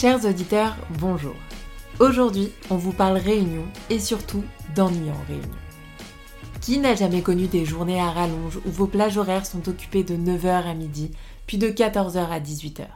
[0.00, 1.34] Chers auditeurs, bonjour.
[1.98, 4.44] Aujourd'hui, on vous parle réunion et surtout
[4.76, 5.48] d'ennui en réunion.
[6.60, 10.14] Qui n'a jamais connu des journées à rallonge où vos plages horaires sont occupées de
[10.14, 11.10] 9h à midi,
[11.48, 12.86] puis de 14h à 18h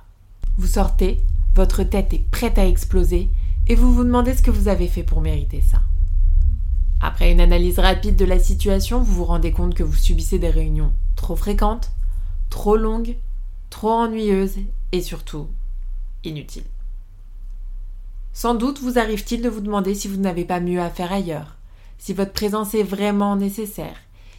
[0.59, 1.19] Vous sortez,
[1.57, 3.29] votre tête est prête à exploser
[3.67, 5.83] et vous vous demandez ce que vous avez fait pour mériter ça.
[7.01, 10.51] Après une analyse rapide de la situation, vous vous rendez compte que vous subissez des
[10.51, 11.91] réunions trop fréquentes,
[12.49, 13.17] trop longues,
[13.71, 14.59] trop ennuyeuses
[14.93, 15.49] et surtout
[16.23, 16.63] inutiles.
[18.33, 21.57] Sans doute vous arrive-t-il de vous demander si vous n'avez pas mieux à faire ailleurs,
[21.99, 23.97] si votre présence est vraiment nécessaire,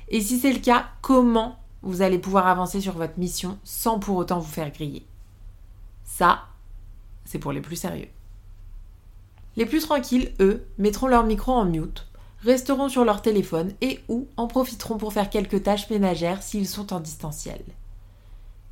[0.10, 4.18] et si c'est le cas, comment vous allez pouvoir avancer sur votre mission sans pour
[4.18, 5.06] autant vous faire griller?
[6.04, 6.44] Ça,
[7.26, 8.10] c'est pour les plus sérieux.
[9.56, 12.08] Les plus tranquilles, eux, mettront leur micro en mute,
[12.44, 16.94] resteront sur leur téléphone et ou en profiteront pour faire quelques tâches ménagères s'ils sont
[16.94, 17.62] en distanciel.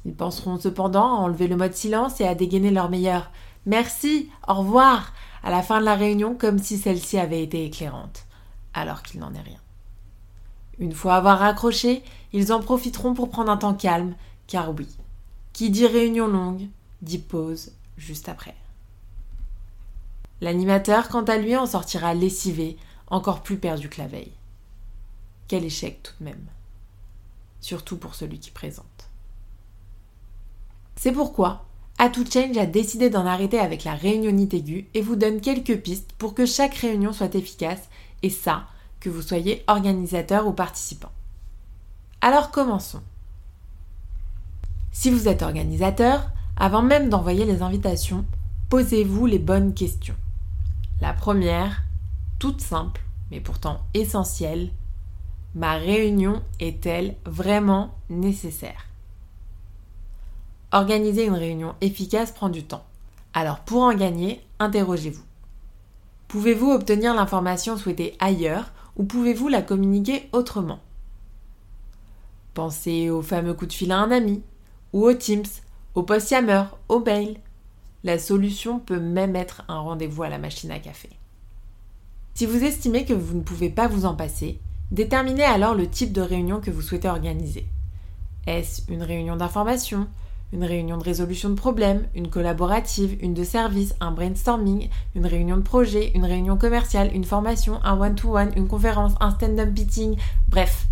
[0.06, 3.30] Ils penseront cependant à enlever le mode silence et à dégainer leur meilleur
[3.66, 8.26] Merci, au revoir à la fin de la réunion comme si celle-ci avait été éclairante,
[8.74, 9.60] alors qu'il n'en est rien.
[10.80, 14.16] Une fois avoir raccroché, ils en profiteront pour prendre un temps calme,
[14.48, 14.88] car oui,
[15.54, 16.68] qui dit réunion longue,
[17.02, 18.56] dit pause juste après.
[20.42, 24.34] L'animateur, quant à lui, en sortira lessivé, encore plus perdu que la veille.
[25.48, 26.46] Quel échec tout de même.
[27.60, 29.10] Surtout pour celui qui présente.
[30.96, 31.66] C'est pourquoi
[32.02, 36.34] Change a décidé d'en arrêter avec la réunionnite aiguë et vous donne quelques pistes pour
[36.34, 37.90] que chaque réunion soit efficace
[38.24, 38.64] et ça,
[39.00, 41.12] que vous soyez organisateur ou participant.
[42.20, 43.04] Alors commençons.
[44.92, 48.26] Si vous êtes organisateur, avant même d'envoyer les invitations,
[48.70, 50.18] posez-vous les bonnes questions.
[51.02, 51.84] La première,
[52.40, 54.72] toute simple, mais pourtant essentielle,
[55.54, 58.91] ma réunion est-elle vraiment nécessaire?
[60.72, 62.86] Organiser une réunion efficace prend du temps.
[63.34, 65.24] Alors pour en gagner, interrogez-vous.
[66.28, 70.80] Pouvez-vous obtenir l'information souhaitée ailleurs ou pouvez-vous la communiquer autrement?
[72.54, 74.44] Pensez au fameux coup de fil à un ami,
[74.94, 75.44] ou au Teams,
[75.96, 77.38] au post-yammer, au mail.
[78.04, 81.10] La solution peut même être un rendez-vous à la machine à café.
[82.34, 84.60] Si vous estimez que vous ne pouvez pas vous en passer,
[84.92, 87.68] déterminez alors le type de réunion que vous souhaitez organiser.
[88.48, 90.08] Est-ce une réunion d'information,
[90.54, 95.58] une réunion de résolution de problèmes, une collaborative, une de service, un brainstorming, une réunion
[95.58, 100.18] de projet, une réunion commerciale, une formation, un one-to-one, une conférence, un stand-up meeting,
[100.50, 100.88] bref.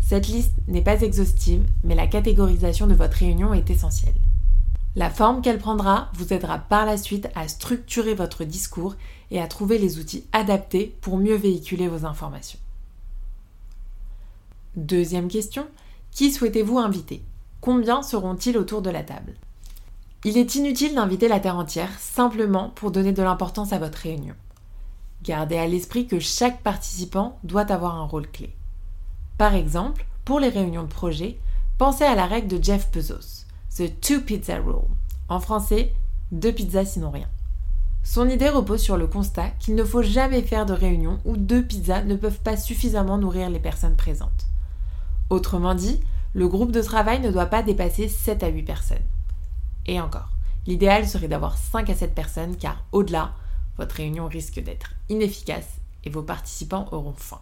[0.00, 4.14] Cette liste n'est pas exhaustive, mais la catégorisation de votre réunion est essentielle.
[4.94, 8.94] La forme qu'elle prendra vous aidera par la suite à structurer votre discours
[9.30, 12.58] et à trouver les outils adaptés pour mieux véhiculer vos informations.
[14.76, 15.66] Deuxième question,
[16.10, 17.22] qui souhaitez-vous inviter?
[17.62, 19.34] Combien seront-ils autour de la table
[20.24, 24.34] Il est inutile d'inviter la Terre entière simplement pour donner de l'importance à votre réunion.
[25.22, 28.52] Gardez à l'esprit que chaque participant doit avoir un rôle clé.
[29.38, 31.38] Par exemple, pour les réunions de projet,
[31.78, 33.46] pensez à la règle de Jeff Bezos,
[33.76, 34.88] The Two Pizza Rule.
[35.28, 35.92] En français,
[36.32, 37.28] deux pizzas sinon rien.
[38.02, 41.62] Son idée repose sur le constat qu'il ne faut jamais faire de réunion où deux
[41.62, 44.48] pizzas ne peuvent pas suffisamment nourrir les personnes présentes.
[45.30, 46.00] Autrement dit,
[46.34, 48.98] le groupe de travail ne doit pas dépasser 7 à 8 personnes.
[49.86, 50.28] Et encore,
[50.66, 53.32] l'idéal serait d'avoir 5 à 7 personnes car au-delà,
[53.76, 57.40] votre réunion risque d'être inefficace et vos participants auront faim.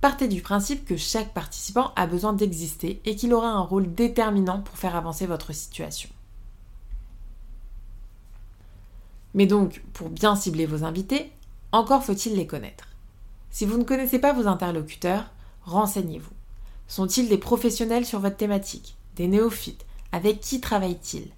[0.00, 4.60] Partez du principe que chaque participant a besoin d'exister et qu'il aura un rôle déterminant
[4.60, 6.10] pour faire avancer votre situation.
[9.34, 11.32] Mais donc, pour bien cibler vos invités,
[11.70, 12.88] encore faut-il les connaître.
[13.50, 15.30] Si vous ne connaissez pas vos interlocuteurs,
[15.62, 16.32] renseignez-vous.
[16.92, 18.98] Sont-ils des professionnels sur votre thématique?
[19.16, 19.86] Des néophytes?
[20.12, 21.30] Avec qui travaillent-ils?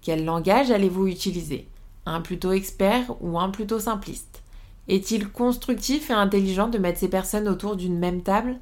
[0.00, 1.66] Quel langage allez-vous utiliser?
[2.06, 4.44] Un plutôt expert ou un plutôt simpliste?
[4.86, 8.60] Est-il constructif et intelligent de mettre ces personnes autour d'une même table?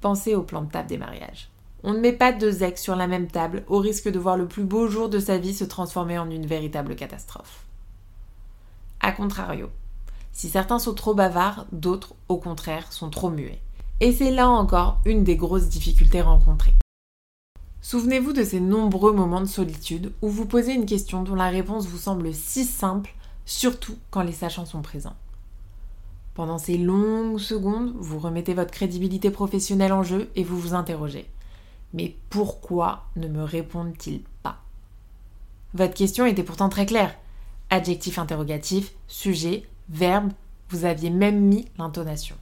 [0.00, 1.50] Pensez au plan de table des mariages.
[1.82, 4.48] On ne met pas deux ex sur la même table au risque de voir le
[4.48, 7.66] plus beau jour de sa vie se transformer en une véritable catastrophe.
[9.00, 9.68] A contrario,
[10.32, 13.60] si certains sont trop bavards, d'autres, au contraire, sont trop muets.
[14.02, 16.72] Et c'est là encore une des grosses difficultés rencontrées.
[17.82, 21.86] Souvenez-vous de ces nombreux moments de solitude où vous posez une question dont la réponse
[21.86, 23.14] vous semble si simple,
[23.44, 25.16] surtout quand les sachants sont présents.
[26.32, 31.28] Pendant ces longues secondes, vous remettez votre crédibilité professionnelle en jeu et vous vous interrogez.
[31.92, 34.62] Mais pourquoi ne me répondent-ils pas?
[35.74, 37.14] Votre question était pourtant très claire.
[37.68, 40.32] Adjectif interrogatif, sujet, verbe,
[40.70, 42.36] vous aviez même mis l'intonation.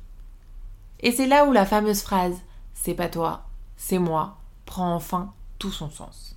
[1.01, 2.37] Et c'est là où la fameuse phrase
[2.75, 3.47] C'est pas toi,
[3.77, 6.37] c'est moi prend enfin tout son sens.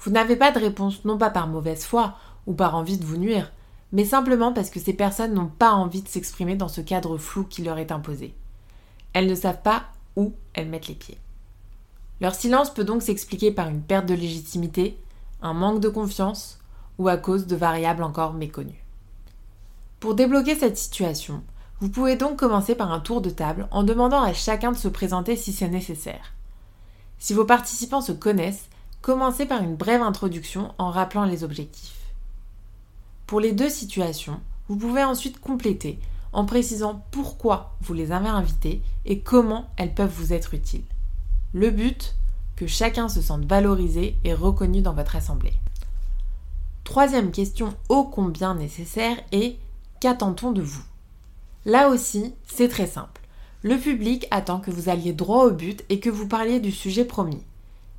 [0.00, 3.18] Vous n'avez pas de réponse non pas par mauvaise foi ou par envie de vous
[3.18, 3.52] nuire,
[3.92, 7.44] mais simplement parce que ces personnes n'ont pas envie de s'exprimer dans ce cadre flou
[7.44, 8.34] qui leur est imposé.
[9.12, 9.84] Elles ne savent pas
[10.16, 11.18] où elles mettent les pieds.
[12.20, 14.98] Leur silence peut donc s'expliquer par une perte de légitimité,
[15.42, 16.58] un manque de confiance
[16.98, 18.84] ou à cause de variables encore méconnues.
[20.00, 21.42] Pour débloquer cette situation,
[21.80, 24.88] vous pouvez donc commencer par un tour de table en demandant à chacun de se
[24.88, 26.32] présenter si c'est nécessaire.
[27.18, 28.68] Si vos participants se connaissent,
[29.02, 32.12] commencez par une brève introduction en rappelant les objectifs.
[33.26, 35.98] Pour les deux situations, vous pouvez ensuite compléter
[36.32, 40.84] en précisant pourquoi vous les avez invités et comment elles peuvent vous être utiles.
[41.52, 42.14] Le but,
[42.56, 45.54] que chacun se sente valorisé et reconnu dans votre assemblée.
[46.84, 49.58] Troisième question ô combien nécessaire est
[50.00, 50.82] qu'attend-on de vous?
[51.66, 53.20] Là aussi, c'est très simple.
[53.62, 57.04] Le public attend que vous alliez droit au but et que vous parliez du sujet
[57.04, 57.42] promis.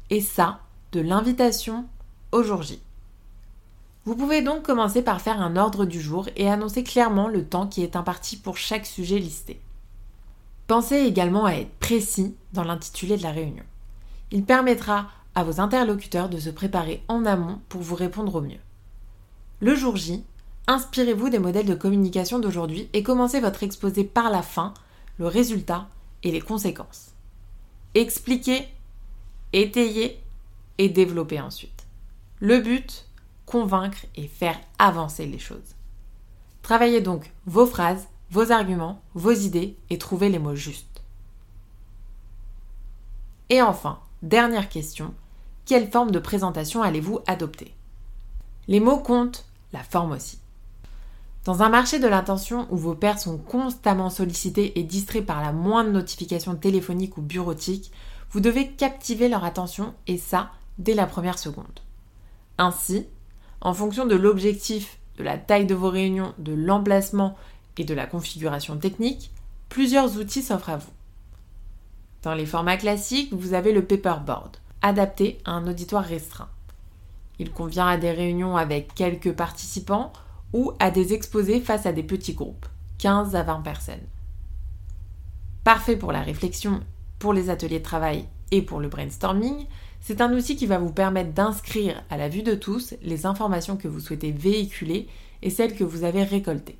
[0.09, 0.61] Et ça,
[0.93, 1.85] de l'invitation
[2.31, 2.81] au jour J.
[4.05, 7.67] Vous pouvez donc commencer par faire un ordre du jour et annoncer clairement le temps
[7.67, 9.59] qui est imparti pour chaque sujet listé.
[10.67, 13.65] Pensez également à être précis dans l'intitulé de la réunion.
[14.31, 18.61] Il permettra à vos interlocuteurs de se préparer en amont pour vous répondre au mieux.
[19.59, 20.23] Le jour J,
[20.67, 24.73] inspirez-vous des modèles de communication d'aujourd'hui et commencez votre exposé par la fin,
[25.17, 25.87] le résultat
[26.23, 27.11] et les conséquences.
[27.95, 28.67] Expliquez,
[29.53, 30.21] étayez
[30.77, 31.87] et développez ensuite.
[32.39, 33.05] Le but,
[33.45, 35.75] convaincre et faire avancer les choses.
[36.61, 41.01] Travaillez donc vos phrases, vos arguments, vos idées et trouvez les mots justes.
[43.49, 45.13] Et enfin, dernière question,
[45.65, 47.73] quelle forme de présentation allez-vous adopter?
[48.67, 50.39] Les mots comptent, la forme aussi.
[51.47, 55.53] Dans un marché de l'intention où vos pairs sont constamment sollicités et distraits par la
[55.53, 57.89] moindre notification téléphonique ou bureautique,
[58.31, 61.79] vous devez captiver leur attention et ça dès la première seconde.
[62.57, 63.07] Ainsi,
[63.61, 67.37] en fonction de l'objectif, de la taille de vos réunions, de l'emplacement
[67.77, 69.31] et de la configuration technique,
[69.69, 70.91] plusieurs outils s'offrent à vous.
[72.23, 76.49] Dans les formats classiques, vous avez le paperboard, adapté à un auditoire restreint.
[77.39, 80.11] Il convient à des réunions avec quelques participants
[80.53, 82.65] ou à des exposés face à des petits groupes,
[82.99, 84.07] 15 à 20 personnes.
[85.63, 86.81] Parfait pour la réflexion,
[87.19, 89.65] pour les ateliers de travail et pour le brainstorming,
[89.99, 93.77] c'est un outil qui va vous permettre d'inscrire à la vue de tous les informations
[93.77, 95.07] que vous souhaitez véhiculer
[95.41, 96.79] et celles que vous avez récoltées.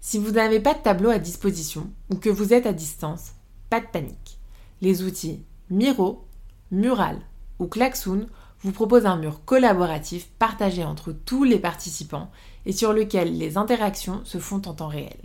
[0.00, 3.34] Si vous n'avez pas de tableau à disposition ou que vous êtes à distance,
[3.70, 4.40] pas de panique.
[4.80, 6.26] Les outils Miro,
[6.72, 7.20] Mural
[7.60, 8.26] ou Klaxoon
[8.62, 12.30] vous proposent un mur collaboratif partagé entre tous les participants
[12.64, 15.18] et sur lequel les interactions se font en temps réel.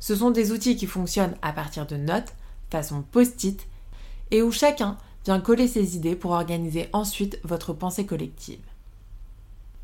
[0.00, 2.34] Ce sont des outils qui fonctionnent à partir de notes,
[2.70, 3.66] façon post-it
[4.30, 8.60] et où chacun vient coller ses idées pour organiser ensuite votre pensée collective.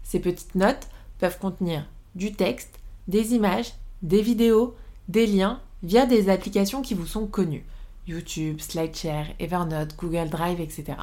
[0.05, 0.88] Ces petites notes
[1.19, 2.78] peuvent contenir du texte,
[3.08, 4.76] des images, des vidéos,
[5.08, 7.64] des liens via des applications qui vous sont connues,
[8.06, 10.96] YouTube, SlideShare, Evernote, Google Drive, etc.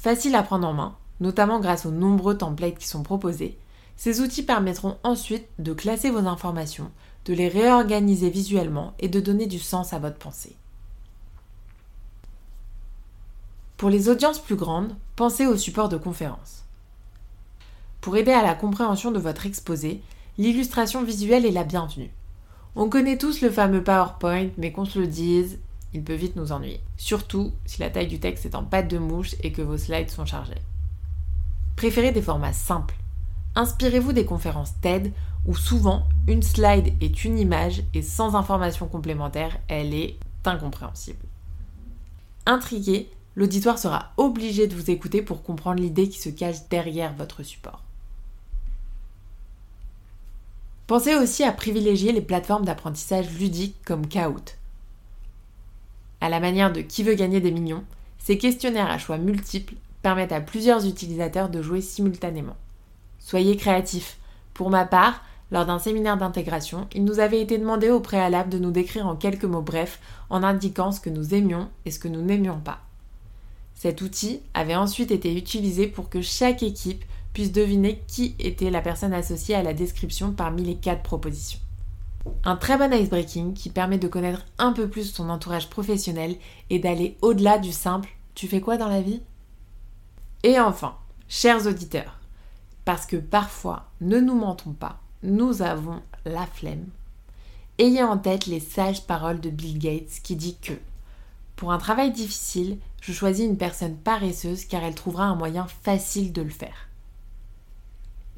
[0.00, 3.58] Facile à prendre en main, notamment grâce aux nombreux templates qui sont proposés,
[3.98, 6.90] ces outils permettront ensuite de classer vos informations,
[7.26, 10.56] de les réorganiser visuellement et de donner du sens à votre pensée.
[13.76, 16.64] Pour les audiences plus grandes, pensez au support de conférence.
[18.00, 20.00] Pour aider à la compréhension de votre exposé,
[20.38, 22.10] l'illustration visuelle est la bienvenue.
[22.74, 25.58] On connaît tous le fameux PowerPoint, mais qu'on se le dise,
[25.92, 26.80] il peut vite nous ennuyer.
[26.96, 30.10] Surtout si la taille du texte est en pâte de mouche et que vos slides
[30.10, 30.62] sont chargés.
[31.76, 32.94] Préférez des formats simples.
[33.54, 35.12] Inspirez-vous des conférences TED
[35.46, 41.24] où souvent une slide est une image et sans information complémentaire, elle est incompréhensible.
[42.46, 47.42] Intrigué, l'auditoire sera obligé de vous écouter pour comprendre l'idée qui se cache derrière votre
[47.42, 47.82] support.
[50.86, 54.56] Pensez aussi à privilégier les plateformes d'apprentissage ludiques comme Kahoot.
[56.20, 57.84] À la manière de Qui veut gagner des millions,
[58.18, 62.56] ces questionnaires à choix multiples permettent à plusieurs utilisateurs de jouer simultanément.
[63.18, 64.18] Soyez créatifs.
[64.54, 68.58] Pour ma part, lors d'un séminaire d'intégration, il nous avait été demandé au préalable de
[68.58, 72.08] nous décrire en quelques mots brefs en indiquant ce que nous aimions et ce que
[72.08, 72.80] nous n'aimions pas.
[73.74, 78.82] Cet outil avait ensuite été utilisé pour que chaque équipe puisse deviner qui était la
[78.82, 81.60] personne associée à la description parmi les quatre propositions.
[82.44, 86.36] Un très bon icebreaking qui permet de connaître un peu plus son entourage professionnel
[86.68, 89.22] et d'aller au-delà du simple Tu fais quoi dans la vie?
[90.42, 90.96] Et enfin,
[91.28, 92.18] chers auditeurs,
[92.84, 96.86] parce que parfois, ne nous mentons pas, nous avons la flemme.
[97.78, 100.74] Ayez en tête les sages paroles de Bill Gates qui dit que
[101.56, 106.32] Pour un travail difficile, je choisis une personne paresseuse car elle trouvera un moyen facile
[106.32, 106.89] de le faire.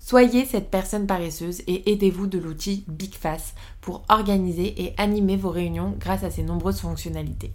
[0.05, 5.95] Soyez cette personne paresseuse et aidez-vous de l'outil BigFast pour organiser et animer vos réunions
[5.97, 7.53] grâce à ses nombreuses fonctionnalités.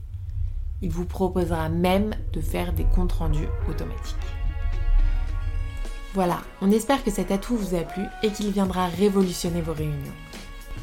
[0.82, 4.16] Il vous proposera même de faire des comptes rendus automatiques.
[6.13, 10.13] Voilà, on espère que cet atout vous a plu et qu'il viendra révolutionner vos réunions.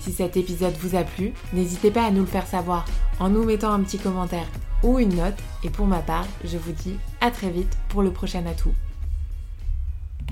[0.00, 2.84] Si cet épisode vous a plu, n'hésitez pas à nous le faire savoir
[3.18, 4.48] en nous mettant un petit commentaire
[4.82, 5.38] ou une note.
[5.64, 8.74] Et pour ma part, je vous dis à très vite pour le prochain atout.